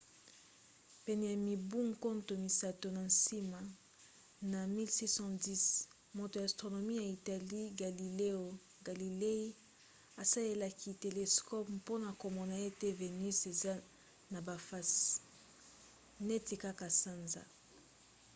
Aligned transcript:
pene 1.03 1.25
ya 1.31 1.37
mibu 1.47 1.79
nkoto 1.89 2.33
misato 2.45 2.87
na 2.97 3.03
nsima 3.11 3.59
na 4.51 4.59
1610 4.67 5.63
moto 6.17 6.35
ya 6.39 6.45
astronomie 6.49 6.99
ya 7.03 7.07
italie 7.19 7.65
galileo 7.81 8.45
galilei 8.87 9.45
asalelaki 10.21 10.89
telescope 11.03 11.67
mpona 11.77 12.09
komona 12.21 12.55
ete 12.67 12.87
venus 12.99 13.39
eza 13.51 13.73
na 14.31 14.39
bafase 14.47 15.03
neti 16.27 16.55
kaka 16.63 16.87
sanza 17.01 17.41